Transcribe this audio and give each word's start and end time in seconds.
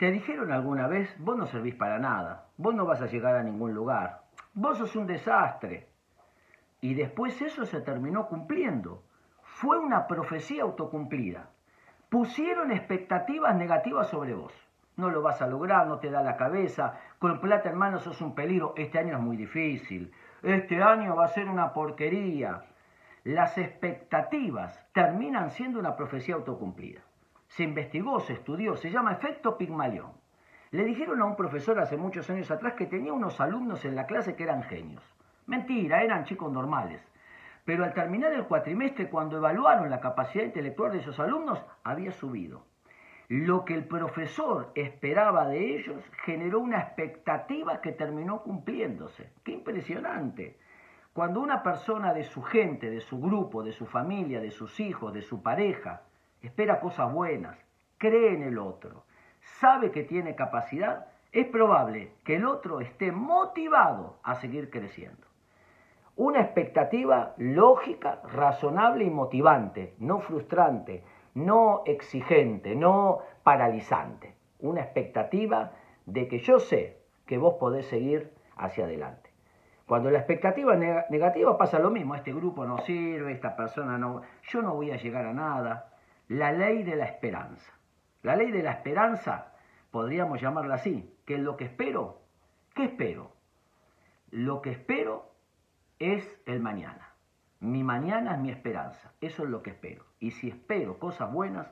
¿Te 0.00 0.10
dijeron 0.10 0.50
alguna 0.50 0.88
vez, 0.88 1.14
vos 1.18 1.36
no 1.36 1.44
servís 1.44 1.74
para 1.74 1.98
nada, 1.98 2.46
vos 2.56 2.74
no 2.74 2.86
vas 2.86 3.02
a 3.02 3.06
llegar 3.06 3.36
a 3.36 3.42
ningún 3.42 3.74
lugar, 3.74 4.22
vos 4.54 4.78
sos 4.78 4.96
un 4.96 5.06
desastre? 5.06 5.90
Y 6.80 6.94
después 6.94 7.42
eso 7.42 7.66
se 7.66 7.82
terminó 7.82 8.26
cumpliendo. 8.26 9.02
Fue 9.42 9.78
una 9.78 10.06
profecía 10.06 10.62
autocumplida. 10.62 11.50
Pusieron 12.08 12.72
expectativas 12.72 13.54
negativas 13.54 14.08
sobre 14.08 14.32
vos. 14.32 14.54
No 14.96 15.10
lo 15.10 15.20
vas 15.20 15.42
a 15.42 15.46
lograr, 15.46 15.86
no 15.86 15.98
te 15.98 16.10
da 16.10 16.22
la 16.22 16.38
cabeza, 16.38 16.94
con 17.18 17.38
plata 17.38 17.68
en 17.68 17.76
mano 17.76 17.98
sos 17.98 18.22
un 18.22 18.34
peligro, 18.34 18.72
este 18.78 19.00
año 19.00 19.18
es 19.18 19.22
muy 19.22 19.36
difícil, 19.36 20.14
este 20.42 20.82
año 20.82 21.14
va 21.14 21.26
a 21.26 21.34
ser 21.34 21.46
una 21.46 21.74
porquería. 21.74 22.62
Las 23.22 23.58
expectativas 23.58 24.82
terminan 24.94 25.50
siendo 25.50 25.78
una 25.78 25.94
profecía 25.94 26.36
autocumplida 26.36 27.02
se 27.50 27.64
investigó, 27.64 28.20
se 28.20 28.34
estudió, 28.34 28.76
se 28.76 28.90
llama 28.90 29.12
efecto 29.12 29.58
Pigmalión. 29.58 30.12
Le 30.70 30.84
dijeron 30.84 31.20
a 31.20 31.24
un 31.24 31.34
profesor 31.34 31.80
hace 31.80 31.96
muchos 31.96 32.30
años 32.30 32.48
atrás 32.48 32.74
que 32.74 32.86
tenía 32.86 33.12
unos 33.12 33.40
alumnos 33.40 33.84
en 33.84 33.96
la 33.96 34.06
clase 34.06 34.36
que 34.36 34.44
eran 34.44 34.62
genios. 34.62 35.02
Mentira, 35.46 36.04
eran 36.04 36.24
chicos 36.24 36.52
normales. 36.52 37.04
Pero 37.64 37.84
al 37.84 37.92
terminar 37.92 38.32
el 38.32 38.44
cuatrimestre, 38.44 39.10
cuando 39.10 39.38
evaluaron 39.38 39.90
la 39.90 40.00
capacidad 40.00 40.44
intelectual 40.44 40.92
de 40.92 40.98
esos 40.98 41.18
alumnos, 41.18 41.60
había 41.82 42.12
subido. 42.12 42.66
Lo 43.26 43.64
que 43.64 43.74
el 43.74 43.84
profesor 43.84 44.70
esperaba 44.76 45.48
de 45.48 45.74
ellos 45.74 46.04
generó 46.24 46.60
una 46.60 46.78
expectativa 46.78 47.80
que 47.80 47.90
terminó 47.90 48.42
cumpliéndose. 48.44 49.32
¡Qué 49.42 49.50
impresionante! 49.50 50.56
Cuando 51.12 51.40
una 51.40 51.64
persona 51.64 52.14
de 52.14 52.22
su 52.22 52.42
gente, 52.42 52.90
de 52.90 53.00
su 53.00 53.20
grupo, 53.20 53.64
de 53.64 53.72
su 53.72 53.86
familia, 53.86 54.40
de 54.40 54.52
sus 54.52 54.78
hijos, 54.78 55.12
de 55.12 55.22
su 55.22 55.42
pareja, 55.42 56.02
espera 56.42 56.80
cosas 56.80 57.12
buenas, 57.12 57.58
cree 57.98 58.34
en 58.34 58.42
el 58.42 58.58
otro, 58.58 59.04
sabe 59.40 59.90
que 59.90 60.02
tiene 60.02 60.34
capacidad, 60.34 61.06
es 61.32 61.46
probable 61.46 62.12
que 62.24 62.36
el 62.36 62.46
otro 62.46 62.80
esté 62.80 63.12
motivado 63.12 64.16
a 64.22 64.34
seguir 64.34 64.70
creciendo. 64.70 65.26
Una 66.16 66.40
expectativa 66.40 67.34
lógica, 67.38 68.20
razonable 68.32 69.04
y 69.04 69.10
motivante, 69.10 69.94
no 69.98 70.20
frustrante, 70.20 71.04
no 71.34 71.82
exigente, 71.86 72.74
no 72.74 73.20
paralizante. 73.42 74.34
Una 74.58 74.82
expectativa 74.82 75.72
de 76.06 76.28
que 76.28 76.38
yo 76.40 76.58
sé 76.58 76.98
que 77.26 77.38
vos 77.38 77.54
podés 77.54 77.86
seguir 77.86 78.32
hacia 78.56 78.84
adelante. 78.84 79.30
Cuando 79.86 80.10
la 80.10 80.18
expectativa 80.18 80.76
negativa 80.76 81.56
pasa 81.56 81.78
lo 81.78 81.90
mismo, 81.90 82.14
este 82.14 82.32
grupo 82.32 82.64
no 82.64 82.78
sirve, 82.78 83.32
esta 83.32 83.56
persona 83.56 83.98
no, 83.98 84.22
yo 84.42 84.62
no 84.62 84.74
voy 84.74 84.90
a 84.90 84.96
llegar 84.96 85.26
a 85.26 85.32
nada, 85.32 85.90
la 86.30 86.52
ley 86.52 86.84
de 86.84 86.94
la 86.94 87.06
esperanza. 87.06 87.72
La 88.22 88.36
ley 88.36 88.52
de 88.52 88.62
la 88.62 88.70
esperanza, 88.70 89.52
podríamos 89.90 90.40
llamarla 90.40 90.76
así, 90.76 91.12
que 91.26 91.38
lo 91.38 91.56
que 91.56 91.64
espero. 91.64 92.20
¿Qué 92.72 92.84
espero? 92.84 93.32
Lo 94.30 94.62
que 94.62 94.70
espero 94.70 95.34
es 95.98 96.40
el 96.46 96.60
mañana. 96.60 97.14
Mi 97.58 97.82
mañana 97.82 98.34
es 98.34 98.38
mi 98.38 98.50
esperanza. 98.50 99.12
Eso 99.20 99.42
es 99.42 99.50
lo 99.50 99.60
que 99.60 99.70
espero. 99.70 100.04
Y 100.20 100.30
si 100.30 100.50
espero 100.50 101.00
cosas 101.00 101.32
buenas, 101.32 101.66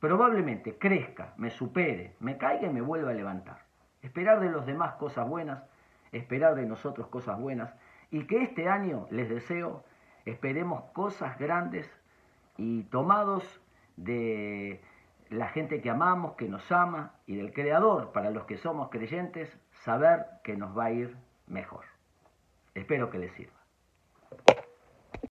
probablemente 0.00 0.78
crezca, 0.78 1.34
me 1.36 1.50
supere, 1.50 2.16
me 2.18 2.38
caiga 2.38 2.66
y 2.66 2.72
me 2.72 2.80
vuelva 2.80 3.12
a 3.12 3.14
levantar. 3.14 3.66
Esperar 4.02 4.40
de 4.40 4.50
los 4.50 4.66
demás 4.66 4.94
cosas 4.94 5.28
buenas, 5.28 5.62
esperar 6.10 6.56
de 6.56 6.66
nosotros 6.66 7.06
cosas 7.06 7.38
buenas. 7.38 7.72
Y 8.10 8.26
que 8.26 8.42
este 8.42 8.68
año, 8.68 9.06
les 9.10 9.28
deseo, 9.28 9.84
esperemos 10.24 10.90
cosas 10.90 11.38
grandes 11.38 11.88
y 12.56 12.82
tomados 12.82 13.62
de 13.96 14.80
la 15.30 15.48
gente 15.48 15.80
que 15.80 15.90
amamos, 15.90 16.34
que 16.36 16.48
nos 16.48 16.70
ama 16.70 17.14
y 17.26 17.36
del 17.36 17.52
Creador, 17.52 18.12
para 18.12 18.30
los 18.30 18.44
que 18.44 18.58
somos 18.58 18.90
creyentes, 18.90 19.48
saber 19.84 20.26
que 20.44 20.56
nos 20.56 20.76
va 20.76 20.86
a 20.86 20.92
ir 20.92 21.16
mejor. 21.46 21.84
Espero 22.74 23.10
que 23.10 23.18
les 23.18 23.32
sirva. 23.32 23.61